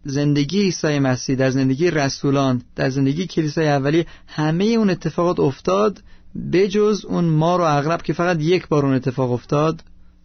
زندگی 0.07 0.63
عیسی 0.63 0.99
مسیح 0.99 1.37
در 1.37 1.51
زندگی 1.51 1.91
رسولان 1.91 2.63
در 2.77 2.91
زندگی 2.91 3.27
کلیسای 3.27 3.69
اولی 3.69 4.07
همه 4.27 4.65
اون 4.65 4.91
اتفاقات 4.91 5.41
افتاد 5.41 6.03
بجز 6.53 7.05
اون 7.05 7.25
مار 7.25 7.61
و 7.61 7.65
اغرب 7.65 8.03
که 8.03 8.13
فقط 8.13 8.41
یک 8.41 8.69
بار 8.69 8.87
اون 8.87 8.95
اتفاق 8.95 9.33
افتاد 9.33 9.83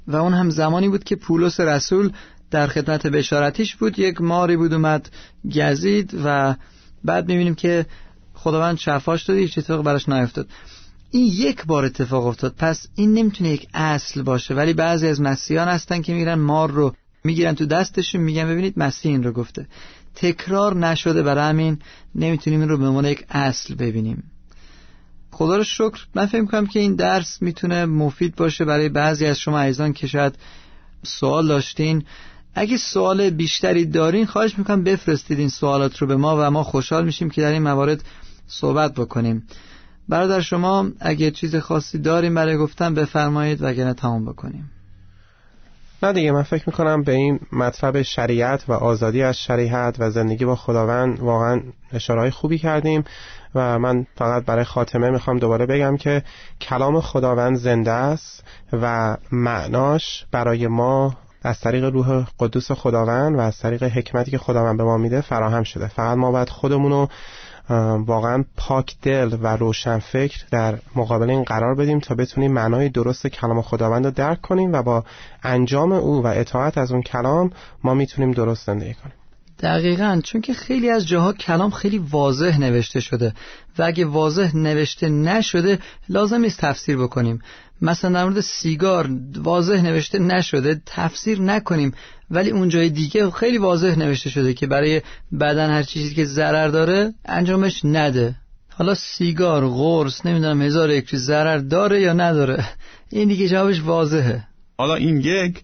و 0.08 0.16
اون 0.16 0.34
هم 0.34 0.50
زمانی 0.50 0.90
بود 0.90 1.04
که 1.04 1.16
پولس 1.16 1.60
رسول 1.60 2.12
در 2.52 2.68
خدمت 2.68 3.08
بشارتیش 3.08 3.76
بود 3.76 4.00
یک 4.00 4.22
ماری 4.22 4.58
بود 4.58 4.74
اومد 4.74 5.10
گزید 5.56 6.22
و 6.26 6.56
بعد 7.04 7.28
می‌بینیم 7.28 7.56
که 7.56 7.86
خداوند 8.34 8.78
شفاش 8.78 9.24
داد 9.24 9.38
هیچ 9.38 9.58
اتفاق 9.58 9.84
براش 9.84 10.10
نیفتاد. 10.10 10.48
این 11.12 11.26
یک 11.26 11.66
بار 11.66 11.86
اتفاق 11.86 12.26
افتاد. 12.26 12.54
پس 12.58 12.88
این 12.96 13.14
نمی‌تونه 13.14 13.50
یک 13.50 13.68
اصل 13.74 14.22
باشه 14.22 14.54
ولی 14.54 14.74
بعضی 14.74 15.08
از 15.08 15.22
مسیحیان 15.22 15.68
هستن 15.68 16.02
که 16.02 16.14
میرن 16.14 16.34
مار 16.34 16.72
رو 16.72 16.94
می‌گیرن 17.24 17.56
تو 17.56 17.66
دستشون 17.66 18.22
میگن 18.22 18.48
ببینید 18.48 18.74
مسیح 18.78 19.12
این 19.12 19.24
رو 19.24 19.32
گفته. 19.32 19.68
تکرار 20.16 20.76
نشده 20.76 21.24
برای 21.24 21.50
همین 21.50 21.80
نمی‌تونیم 22.16 22.60
این 22.60 22.70
رو 22.70 22.78
به 22.78 22.88
عنوان 22.88 23.06
یک 23.06 23.26
اصل 23.30 23.76
ببینیم. 23.76 24.24
خدا 25.32 25.58
رو 25.58 25.64
شکر. 25.64 26.06
من 26.16 26.26
فکر 26.26 26.46
کنم 26.46 26.68
که 26.68 26.80
این 26.80 26.96
درس 26.96 27.42
می‌تونه 27.42 27.86
مفید 27.86 28.36
باشه 28.36 28.66
برای 28.66 28.90
بعضی 28.90 29.26
از 29.26 29.40
شما 29.40 29.60
عزیزان 29.60 29.94
که 29.94 30.08
شاید 30.08 30.36
سوال 31.04 31.48
داشتین. 31.48 32.04
اگه 32.56 32.78
سوال 32.78 33.30
بیشتری 33.30 33.86
دارین 33.86 34.26
خواهش 34.26 34.58
می‌کنم 34.58 34.84
بفرستید 34.84 35.40
این 35.40 35.50
سوالات 35.50 35.98
رو 35.98 36.08
به 36.08 36.16
ما 36.16 36.38
و 36.40 36.52
ما 36.52 36.64
خوشحال 36.64 37.06
میشیم 37.06 37.30
که 37.30 37.42
در 37.42 37.52
این 37.52 37.64
موارد 37.64 38.04
صحبت 38.48 38.94
بکنیم. 38.94 39.48
برادر 40.10 40.42
شما 40.42 40.92
اگه 41.00 41.32
چیز 41.32 41.56
خاصی 41.56 41.98
داریم 41.98 42.36
برای 42.36 42.58
گفتن 42.58 42.94
بفرمایید 42.94 43.62
وگرنه 43.62 43.94
تمام 43.94 44.26
بکنیم. 44.26 44.72
نه 46.04 46.14
دیگه 46.14 46.32
من 46.32 46.44
فکر 46.44 46.64
می‌کنم 46.68 47.04
به 47.04 47.12
این 47.12 47.40
مطلب 47.52 48.02
شریعت 48.02 48.64
و 48.68 48.74
آزادی 48.74 49.24
از 49.24 49.38
شریعت 49.38 49.96
و 50.00 50.10
زندگی 50.10 50.46
با 50.46 50.56
خداوند 50.56 51.20
واقعا 51.20 51.62
اشارهای 51.94 52.32
خوبی 52.32 52.58
کردیم 52.58 53.04
و 53.56 53.80
من 53.80 54.06
فقط 54.16 54.46
برای 54.46 54.64
خاتمه 54.64 55.10
می‌خوام 55.10 55.40
دوباره 55.40 55.66
بگم 55.66 55.98
که 55.98 56.24
کلام 56.62 57.02
خداوند 57.02 57.58
زنده 57.58 57.92
است 57.92 58.44
و 58.74 59.18
معناش 59.32 60.26
برای 60.32 60.68
ما 60.68 61.16
از 61.44 61.60
طریق 61.60 61.84
روح 61.84 62.26
قدوس 62.40 62.72
خداوند 62.72 63.36
و 63.36 63.40
از 63.40 63.60
طریق 63.60 63.84
حکمتی 63.84 64.32
که 64.32 64.38
خداوند 64.38 64.78
به 64.78 64.84
ما 64.84 64.98
میده 64.98 65.22
فراهم 65.22 65.64
شده. 65.64 65.88
فقط 65.88 66.18
ما 66.18 66.32
باید 66.32 66.50
خودمون 66.50 67.08
واقعا 68.06 68.46
پاک 68.58 68.96
دل 69.02 69.38
و 69.42 69.48
روشن 69.48 70.00
فکر 70.00 70.46
در 70.52 70.80
مقابل 70.96 71.30
این 71.30 71.44
قرار 71.44 71.76
بدیم 71.76 72.00
تا 72.00 72.16
بتونیم 72.16 72.52
معنای 72.52 72.90
درست 72.90 73.28
کلام 73.28 73.62
خداوند 73.62 74.06
رو 74.06 74.12
درک 74.12 74.42
کنیم 74.42 74.74
و 74.74 74.84
با 74.84 75.04
انجام 75.44 75.92
او 75.92 76.24
و 76.24 76.28
اطاعت 76.28 76.78
از 76.78 76.92
اون 76.92 77.02
کلام 77.02 77.52
ما 77.84 77.94
می‌تونیم 77.94 78.32
درست 78.32 78.66
زندگی 78.68 78.94
کنیم. 78.94 79.14
دقیقا 79.60 80.22
چون 80.24 80.42
که 80.42 80.54
خیلی 80.54 80.90
از 80.90 81.08
جاها 81.08 81.34
کلام 81.34 81.72
خیلی 81.72 81.98
واضح 81.98 82.60
نوشته 82.60 83.00
شده 83.00 83.34
و 83.78 83.84
اگه 83.84 84.06
واضح 84.06 84.58
نوشته 84.58 85.10
نشده 85.10 85.80
لازم 86.10 86.44
است 86.44 86.62
تفسیر 86.62 86.98
بکنیم. 86.98 87.42
مثلا 87.82 88.12
در 88.12 88.24
مورد 88.24 88.40
سیگار 88.42 89.10
واضح 89.36 89.82
نوشته 89.82 90.20
نشده 90.20 90.82
تفسیر 90.86 91.42
نکنیم 91.42 91.94
ولی 92.32 92.50
اون 92.50 92.70
جای 92.70 92.90
دیگه 92.90 93.32
خیلی 93.32 93.58
واضح 93.58 94.00
نوشته 94.00 94.30
شده 94.30 94.54
که 94.54 94.68
برای 94.68 95.02
بدن 95.40 95.70
هر 95.70 95.84
چیزی 95.84 96.16
که 96.16 96.26
ضرر 96.26 96.68
داره 96.68 97.14
انجامش 97.26 97.86
نده. 97.86 98.36
حالا 98.70 98.96
سیگار 98.96 99.68
قرص 99.68 100.26
نمی‌دونم 100.26 100.62
هزار 100.62 100.90
یک 100.90 101.16
ضرر 101.16 101.58
داره 101.58 102.02
یا 102.02 102.14
نداره. 102.14 102.66
این 103.10 103.28
دیگه 103.28 103.48
جوابش 103.48 103.82
واضحه. 103.82 104.44
حالا 104.78 104.96
این 104.96 105.18
یک 105.22 105.64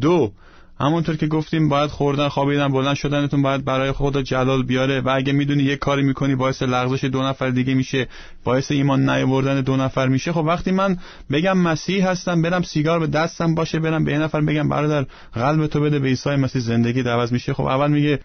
دو 0.00 0.32
همونطور 0.80 1.16
که 1.16 1.26
گفتیم 1.26 1.68
باید 1.68 1.90
خوردن 1.90 2.28
خوابیدن 2.28 2.68
بلند 2.68 2.94
شدنتون 2.94 3.42
باید 3.42 3.64
برای 3.64 3.92
خدا 3.92 4.22
جلال 4.22 4.62
بیاره 4.62 5.00
و 5.00 5.08
اگه 5.08 5.32
می‌دونی 5.32 5.62
یک 5.62 5.78
کاری 5.78 6.02
می‌کنی 6.02 6.34
باعث 6.34 6.62
لغزش 6.62 7.04
دو 7.04 7.22
نفر 7.22 7.50
دیگه 7.50 7.74
میشه 7.74 8.08
باعث 8.44 8.70
ایمان 8.70 9.10
نیاوردن 9.10 9.60
دو 9.60 9.76
نفر 9.76 10.08
میشه. 10.08 10.32
خب 10.32 10.44
وقتی 10.44 10.70
من 10.70 10.98
بگم 11.30 11.58
مسیح 11.58 12.08
هستم 12.08 12.42
برم 12.42 12.62
سیگار 12.62 12.98
به 12.98 13.06
دستم 13.06 13.54
باشه 13.54 13.78
برم 13.80 14.04
به 14.04 14.12
یه 14.12 14.18
نفر 14.18 14.40
بگم 14.40 14.68
برادر 14.68 15.06
قلب 15.34 15.66
تو 15.66 15.80
بده 15.80 15.98
به 15.98 16.08
عیسی 16.08 16.30
مسیح 16.30 16.62
زندگی 16.62 17.00
عوض 17.00 17.32
میشه. 17.32 17.54
خب 17.54 17.64
اول 17.64 17.90
میگه 17.90 18.20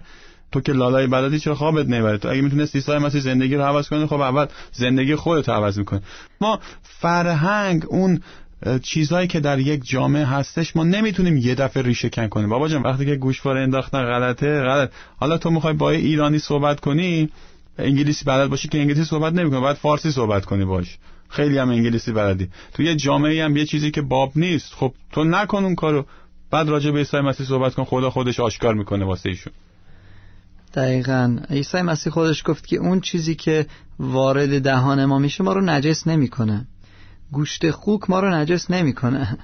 تو 0.51 0.61
که 0.61 0.71
لالای 0.71 1.07
بلدی 1.07 1.39
چرا 1.39 1.55
خوابت 1.55 1.85
نمی‌بره 1.85 2.17
تو 2.17 2.29
اگه 2.29 2.41
می‌تونستی 2.41 2.77
عیسی 2.77 2.97
مسیح 2.97 3.21
زندگی 3.21 3.55
رو 3.55 3.63
عوض 3.63 3.89
کنی 3.89 4.05
خب 4.05 4.21
اول 4.21 4.45
زندگی 4.71 5.15
خودت 5.15 5.49
عوض 5.49 5.77
می‌کنی. 5.79 6.01
ما 6.41 6.59
فرهنگ 6.83 7.83
اون 7.87 8.21
چیزهایی 8.81 9.27
که 9.27 9.39
در 9.39 9.59
یک 9.59 9.81
جامعه 9.87 10.25
هستش 10.25 10.75
ما 10.75 10.83
نمی‌تونیم 10.83 11.37
یه 11.37 11.55
دفعه 11.55 11.83
ریشه 11.83 12.09
کن 12.09 12.27
کنیم. 12.27 12.49
بابا 12.49 12.67
جان 12.67 12.81
وقتی 12.81 13.05
که 13.05 13.15
گوشواره 13.15 13.61
انداختن 13.61 14.03
غلطه 14.03 14.61
غلط. 14.61 14.91
حالا 15.17 15.37
تو 15.37 15.49
می‌خوای 15.49 15.73
با 15.73 15.89
ایرانی 15.89 16.39
صحبت 16.39 16.79
کنی 16.79 17.29
انگلیسی 17.77 18.25
بلد 18.25 18.49
باشی 18.49 18.67
که 18.67 18.79
انگلیسی 18.79 19.03
صحبت 19.03 19.33
نمی‌کنی 19.33 19.61
باید 19.61 19.77
فارسی 19.77 20.11
صحبت 20.11 20.45
کنی 20.45 20.65
باش. 20.65 20.97
خیلی 21.29 21.57
هم 21.57 21.69
انگلیسی 21.69 22.11
بلدی. 22.11 22.49
تو 22.73 22.83
یه 22.83 22.95
جامعه 22.95 23.45
هم 23.45 23.57
یه 23.57 23.65
چیزی 23.65 23.91
که 23.91 24.01
باب 24.01 24.31
نیست. 24.35 24.73
خب 24.73 24.93
تو 25.11 25.23
نکن 25.23 25.63
اون 25.63 25.75
کارو. 25.75 26.05
بعد 26.51 26.69
راجع 26.69 26.91
به 26.91 26.97
عیسی 26.97 27.17
مسیح 27.17 27.45
صحبت 27.45 27.73
کن 27.73 27.83
خدا 27.83 28.09
خودش 28.09 28.39
آشکار 28.39 28.73
می‌کنه 28.73 29.05
واسه 29.05 29.29
ایشون. 29.29 29.53
دقیقا. 30.73 31.37
عیسی 31.49 31.81
مسیح 31.81 32.13
خودش 32.13 32.43
گفت 32.45 32.67
که 32.67 32.77
اون 32.77 33.01
چیزی 33.01 33.35
که 33.35 33.65
وارد 33.99 34.61
دهان 34.61 35.05
ما 35.05 35.19
میشه 35.19 35.43
ما 35.43 35.53
رو 35.53 35.61
نجس 35.61 36.07
نمی‌کنه. 36.07 36.67
گوشت 37.35 37.71
خوک 37.71 38.09
ما 38.09 38.19
رو 38.19 38.29
نجس 38.35 38.71
نمی‌کنه. 38.71 39.37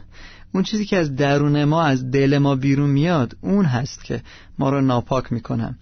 اون 0.53 0.63
چیزی 0.63 0.85
که 0.85 0.97
از 0.97 1.15
درون 1.15 1.63
ما 1.63 1.83
از 1.83 2.11
دل 2.11 2.37
ما 2.37 2.55
بیرون 2.55 2.89
میاد 2.89 3.37
اون 3.41 3.65
هست 3.65 4.03
که 4.03 4.21
ما 4.59 4.69
رو 4.69 4.81
ناپاک 4.81 5.33
می‌کنه. 5.33 5.75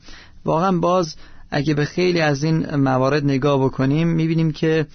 واقعا 0.45 0.72
باز 0.72 1.15
اگه 1.52 1.74
به 1.74 1.86
خیلی 1.86 2.22
از 2.22 2.43
این 2.43 2.76
موارد 2.76 3.24
نگاه 3.24 3.63
بکنیم 3.65 4.08
می‌بینیم 4.08 4.52
که 4.52 4.88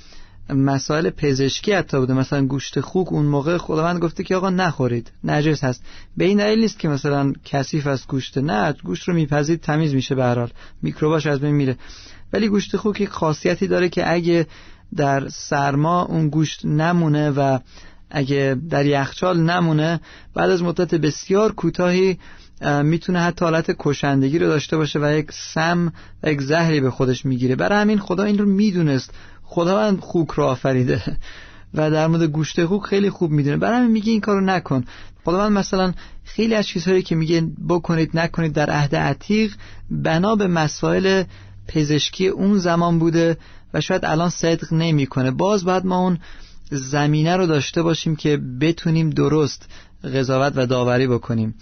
مسائل 0.48 1.11
پزشکی 1.11 1.72
حتی 1.72 1.98
بوده. 1.98 2.14
مثلا 2.14 2.46
گوشت 2.46 2.81
خوک 2.81 3.12
اون 3.12 3.27
موقع 3.27 3.57
خداوند 3.59 4.00
گفته 4.00 4.24
که 4.24 4.37
آقا 4.37 4.50
نخورید 4.50 5.12
نجس 5.24 5.64
هست. 5.64 5.83
به 6.16 6.24
این 6.24 6.38
دلیل 6.38 6.61
نیست 6.61 6.79
که 6.79 6.88
مثلا 6.88 7.33
کثیف 7.44 7.87
از 7.87 8.07
گوشت 8.07 8.38
نه 8.38 8.74
گوشت 8.85 9.09
رو 9.09 9.14
میپزید 9.14 9.61
تمیز 9.61 9.94
میشه 9.94 10.14
به 10.14 10.24
هر 10.24 10.38
حال. 10.38 10.50
میکروباش 10.83 11.27
از 11.27 11.40
بین 11.40 11.55
میره. 11.55 11.77
ولی 12.33 12.48
گوشت 12.48 12.77
خوک 12.77 13.00
یک 13.00 13.09
خاصیتی 13.09 13.66
داره 13.66 13.88
که 13.88 14.12
اگه 14.12 14.46
در 14.96 15.28
سرما 15.28 16.02
اون 16.02 16.28
گوشت 16.28 16.64
نمونه 16.64 17.30
و 17.30 17.59
اگه 18.11 18.57
در 18.70 18.87
یخچال 18.87 19.40
نمونه 19.40 20.00
بعد 20.35 20.50
از 20.50 20.62
مدت 20.62 20.94
بسیار 20.94 21.52
کوتاهی 21.52 22.18
می‌تونه 22.83 23.20
حتی 23.20 23.44
حالت 23.44 23.76
کشندگی 23.78 24.38
رو 24.38 24.46
داشته 24.46 24.76
باشه 24.76 24.98
و 24.98 25.12
یک 25.12 25.33
سم 25.33 25.92
و 26.22 26.30
یک 26.30 26.40
زهری 26.40 26.80
به 26.80 26.90
خودش 26.90 27.24
می‌گیره. 27.24 27.57
برای 27.57 27.80
همین 27.80 27.98
خدا 27.98 28.24
این 28.24 28.38
رو 28.38 28.46
می‌دونست. 28.46 29.11
خداوند 29.42 30.00
خوک 30.00 30.30
رو 30.30 30.44
آفریده. 30.44 31.02
و 31.74 31.90
در 31.90 32.07
مورد 32.07 32.22
گوشت 32.22 32.64
خوک 32.64 32.83
خیلی 32.83 33.11
خوب 33.11 33.30
می‌دونه. 33.30 33.57
برای 33.57 33.78
همین 33.78 33.90
میگه 33.90 34.12
این 34.12 34.20
کارو 34.20 34.40
نکن. 34.40 34.85
خداوند 35.24 35.52
مثلا 35.52 35.92
خیلی 36.24 36.54
از 36.54 36.66
چیزهایی 36.66 37.02
که 37.02 37.14
میگه 37.14 37.42
بکنید 37.68 38.11
نکنید 38.14 38.52
در 38.52 38.70
عهد 38.70 38.96
عتیق 38.96 39.54
بنا 39.90 40.37
به 40.37 40.46
مسائل 40.46 41.24
پزشکی 41.68 42.29
اون 42.29 42.59
زمان 42.59 42.98
بوده 42.98 43.37
و 43.74 43.81
شاید 43.81 44.05
الان 44.05 44.31
صدق 44.31 44.72
نمی‌کنه. 44.72 45.31
باز 45.31 45.64
باید 45.64 45.87
ما 45.87 45.98
اون 45.98 46.18
زمینه 46.70 47.37
رو 47.37 47.46
داشته 47.46 47.83
باشیم 47.83 48.16
که 48.16 48.37
بتونیم 48.61 49.11
درست 49.11 49.68
قضاوت 50.14 50.53
و 50.57 50.66
داوری 50.66 51.07
بکنیم. 51.07 51.55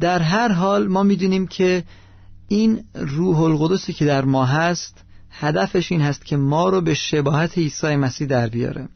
در 0.00 0.18
هر 0.18 0.52
حال 0.52 0.86
ما 0.86 1.02
می‌دونیم 1.02 1.46
که 1.46 1.84
این 2.48 2.84
روح 2.94 3.40
القدسی 3.40 3.92
که 3.92 4.04
در 4.04 4.24
ما 4.24 4.44
هست 4.44 5.04
هدفش 5.30 5.92
این 5.92 6.00
هست 6.00 6.24
که 6.24 6.36
ما 6.36 6.68
رو 6.68 6.80
به 6.80 6.94
شباهت 6.94 7.58
عیسی 7.58 7.96
مسیح 7.96 8.26
در 8.26 8.48
بیاره. 8.48 8.88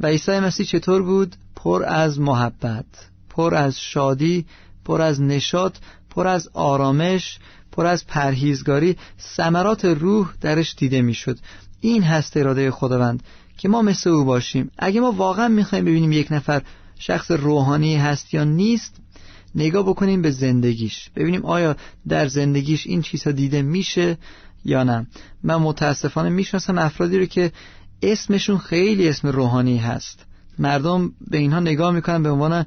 و 0.00 0.06
عیسی 0.06 0.40
مسیح 0.40 0.66
چطور 0.66 1.02
بود؟ 1.02 1.36
پر 1.56 1.84
از 1.84 2.20
محبت 2.20 2.84
پر 3.30 3.54
از 3.54 3.80
شادی 3.80 4.46
پر 4.84 5.02
از 5.02 5.22
نشاط 5.22 5.76
پر 6.10 6.26
از 6.26 6.48
آرامش 6.52 7.38
پر 7.72 7.86
از 7.86 8.06
پرهیزگاری 8.06 8.96
ثمرات 9.36 9.84
روح 9.84 10.32
درش 10.40 10.74
دیده 10.74 11.02
می‌شد. 11.02 11.38
این 11.80 12.02
هست 12.02 12.36
اراده 12.36 12.70
خداوند 12.70 13.22
که 13.58 13.68
ما 13.68 13.82
مثل 13.82 14.10
او 14.10 14.24
باشیم. 14.24 14.70
اگه 14.78 15.00
ما 15.00 15.12
واقعا 15.12 15.48
می‌خوایم 15.48 15.84
ببینیم 15.84 16.12
یک 16.12 16.32
نفر 16.32 16.62
شخص 16.98 17.30
روحانی 17.30 17.96
هست 17.96 18.34
یا 18.34 18.44
نیست 18.44 18.96
نگاه 19.54 19.82
بکنیم 19.82 20.22
به 20.22 20.30
زندگیش. 20.30 21.10
ببینیم 21.16 21.44
آیا 21.44 21.76
در 22.08 22.26
زندگیش 22.26 22.86
این 22.86 23.02
چیزها 23.02 23.32
دیده 23.32 23.62
میشه 23.62 24.18
یا 24.64 24.84
نه. 24.84 25.06
من 25.42 25.56
متاسفانه 25.56 26.28
می‌شناسم 26.28 26.78
افرادی 26.78 27.18
رو 27.18 27.26
که 27.26 27.52
اسمشون 28.02 28.58
خیلی 28.58 29.08
اسم 29.08 29.28
روحانی 29.28 29.78
هست. 29.78 30.26
مردم 30.58 31.12
به 31.30 31.38
اینها 31.38 31.60
نگاه 31.60 31.92
می‌کنن 31.92 32.22
به 32.22 32.30
عنوان 32.30 32.66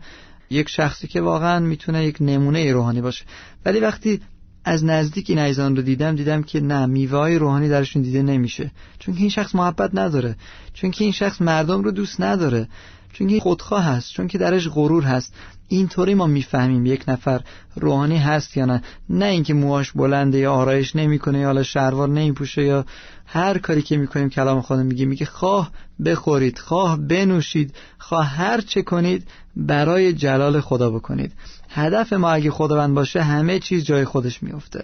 یک 0.49 0.69
شخصی 0.69 1.07
که 1.07 1.21
واقعا 1.21 1.59
می‌تونه 1.59 2.05
یک 2.05 2.17
نمونه 2.19 2.71
روحانی 2.71 3.01
باشه. 3.01 3.25
ولی 3.65 3.79
وقتی 3.79 4.21
از 4.65 4.86
نزدیک 4.86 5.30
این 5.30 5.39
عیزان 5.39 5.76
رو 5.76 5.82
دیدم 5.82 6.15
دیدم 6.15 6.43
که 6.43 6.60
نه 6.62 6.86
میوه 6.86 7.17
های 7.17 7.36
روحانی 7.36 7.69
درشون 7.69 8.02
دیده 8.02 8.21
نمیشه. 8.21 8.71
چون 8.99 9.15
که 9.15 9.21
این 9.21 9.30
شخص 9.30 9.56
محبت 9.56 9.89
نداره 9.93 10.36
چون 10.73 10.91
که 10.91 11.04
این 11.04 11.13
شخص 11.13 11.41
مردم 11.41 11.84
رو 11.84 11.91
دوست 11.91 12.21
نداره 12.21 12.67
چون 13.13 13.28
که 13.28 13.39
خودخواه 13.39 13.84
هست 13.84 14.12
چون 14.12 14.28
که 14.28 14.38
درش 14.38 14.67
غرور 14.67 15.04
هست. 15.04 15.34
اینطوری 15.67 16.13
ما 16.13 16.28
می‌فهمیم 16.28 16.86
یک 16.86 17.04
نفر 17.08 17.41
روحانی 17.76 18.17
هست 18.17 18.58
یا 18.58 18.65
نه. 18.65 18.82
نه 19.10 19.26
اینکه 19.26 19.54
موهاش 19.54 19.91
بلنده 19.91 20.38
یا 20.38 20.54
آرایش 20.54 20.95
نمی‌کنه 20.95 21.39
یا 21.39 21.45
حالا 21.45 21.63
شلوار 21.63 22.10
نمیپوشه 22.10 22.63
یا 22.63 22.86
هر 23.26 23.58
کاری 23.58 23.82
که 23.82 23.97
می‌کنیم 23.97 24.30
کلام 24.30 24.62
خدا 24.62 24.84
میگه 24.84 25.06
میگه 25.06 25.26
خواه 25.26 25.71
بخورید 26.06 26.60
خواه 26.60 26.97
بنوشید 26.97 27.76
خواه 27.97 28.26
هر 28.26 28.62
چه 28.62 28.82
کنید 28.82 29.28
برای 29.56 30.13
جلال 30.13 30.62
خدا 30.62 30.89
بکنید. 30.89 31.32
هدف 31.75 32.13
ما 32.13 32.31
اگه 32.31 32.51
خداوند 32.51 32.95
باشه 32.95 33.21
همه 33.21 33.59
چیز 33.59 33.86
جای 33.86 34.05
خودش 34.05 34.43
میفته 34.43 34.83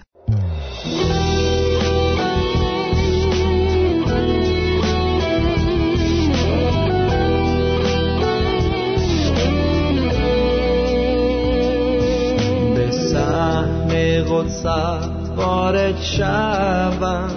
به 12.75 12.91
سهم 12.91 13.87
قدست 14.23 14.65
وارد 15.35 16.01
شوم. 16.01 17.29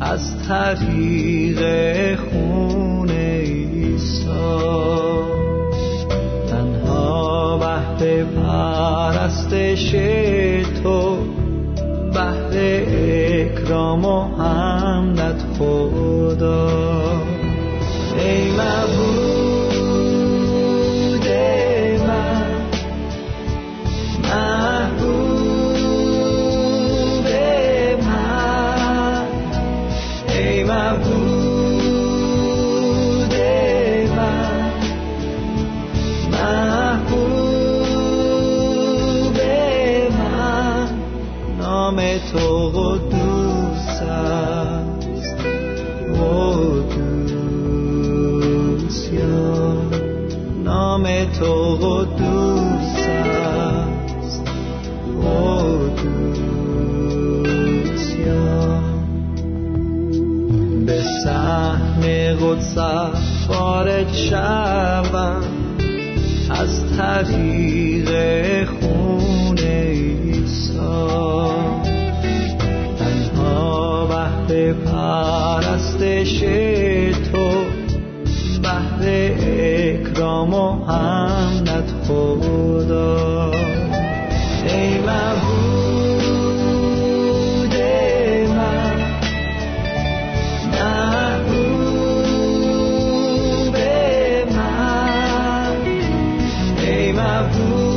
از 0.00 0.48
طریق 0.48 2.18
خون 2.18 3.10
عیسی. 3.10 5.41
بهر 8.02 8.24
پرستش 8.24 9.90
تو 10.82 11.16
بهر 12.14 12.82
اکرام 12.86 14.04
و 14.04 14.24
حمدت 14.38 15.42
خدا. 15.58 16.91
تو 51.42 51.74
قدوس 51.74 53.06
است 53.08 54.42
قدوس 55.22 56.14
یا 58.26 58.82
به 60.86 60.98
سهم 61.24 62.02
قدست 62.34 63.50
وارد 63.50 64.12
شوم 64.12 65.42
از 66.50 66.84
طریق 66.96 67.91
ای 97.22 97.91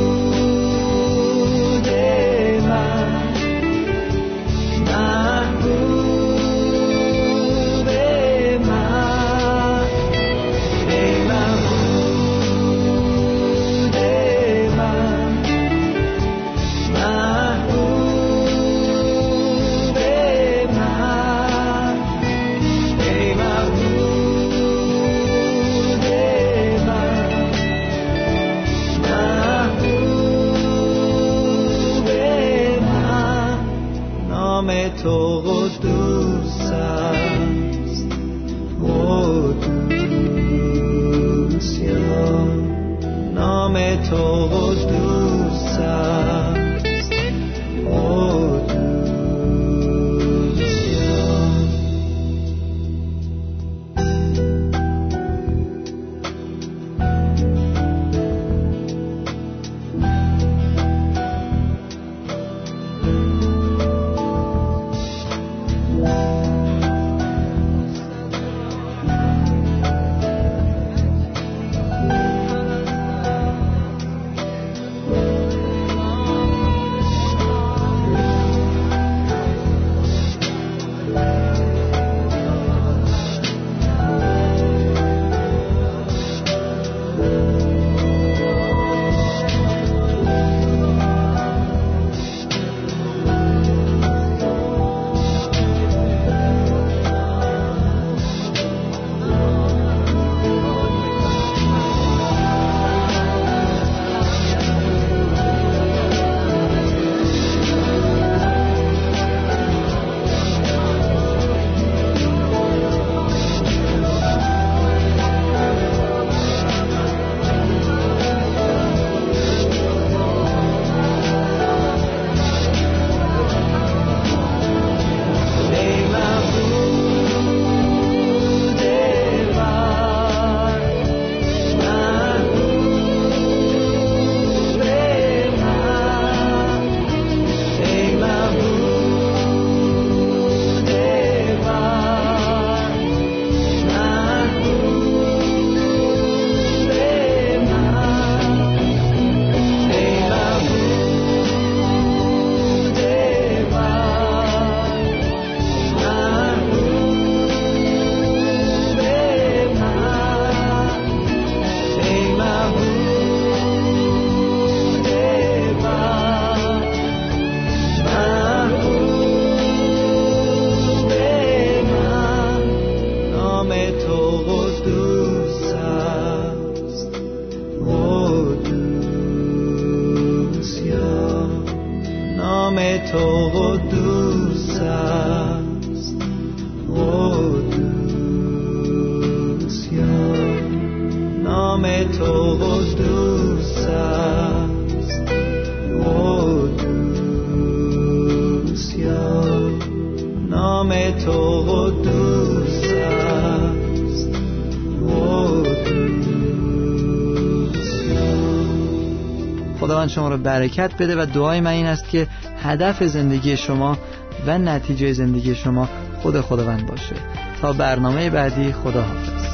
خداوند 209.80 210.08
شما 210.08 210.28
رو 210.28 210.36
برکت 210.36 211.02
بده 211.02 211.22
و 211.22 211.26
دعای 211.26 211.60
من 211.60 211.70
این 211.70 211.86
است 211.86 212.08
که 212.08 212.26
هدف 212.62 213.04
زندگی 213.04 213.56
شما 213.56 213.98
و 214.46 214.58
نتیجه 214.58 215.12
زندگی 215.12 215.54
شما 215.54 215.88
خود 216.22 216.40
خداوند 216.40 216.86
باشه. 216.86 217.16
تا 217.62 217.72
برنامه 217.72 218.30
بعدی 218.30 218.72
خدا 218.72 219.02
حافظ 219.02 219.46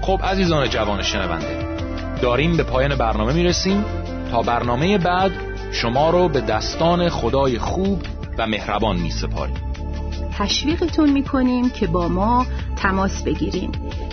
خب 0.00 0.20
عزیزان 0.24 0.68
جوان 0.68 1.02
شنونده 1.02 1.66
داریم 2.22 2.56
به 2.56 2.62
پایان 2.62 2.94
برنامه 2.94 3.32
می‌رسیم. 3.32 3.84
تا 4.30 4.42
برنامه 4.42 4.98
بعد 4.98 5.47
شما 5.72 6.10
رو 6.10 6.28
به 6.28 6.40
دستان 6.40 7.08
خدای 7.08 7.58
خوب 7.58 8.02
و 8.38 8.46
مهربان 8.46 8.96
می 8.96 9.10
سپاریم. 9.10 9.56
تشویقتون 10.38 11.12
می‌کنیم 11.12 11.70
که 11.70 11.86
با 11.86 12.08
ما 12.08 12.46
تماس 12.76 13.22
بگیریم 13.22 13.72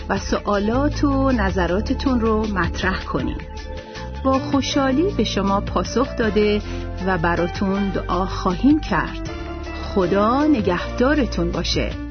و 0.10 0.20
سوالات 0.20 1.04
و 1.04 1.32
نظراتتون 1.32 2.20
رو 2.20 2.48
مطرح 2.48 3.04
کنیم. 3.04 3.38
با 4.24 4.40
خوشحالی 4.40 5.12
به 5.18 5.24
شما 5.24 5.62
پاسخ 5.62 6.16
داده 6.18 6.62
و 7.06 7.18
براتون 7.18 7.90
دعا 7.90 8.26
خواهیم 8.26 8.80
کرد. 8.80 9.30
خدا 9.96 10.44
نگهدارتون 10.44 11.52
باشه. 11.52 12.05